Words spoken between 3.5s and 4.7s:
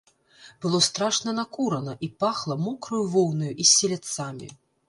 і селядцамі.